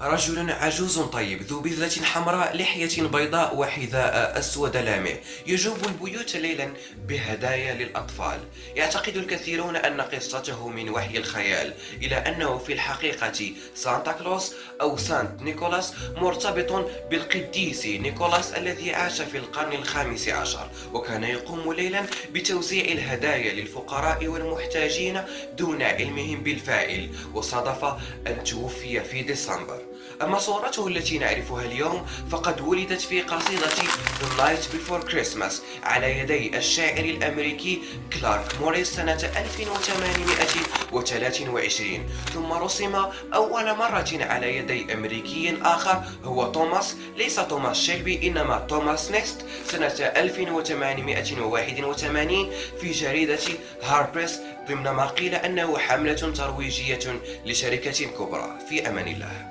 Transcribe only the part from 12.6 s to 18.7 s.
الحقيقة سانتا كلوس أو سانت نيكولاس مرتبط بالقديس نيكولاس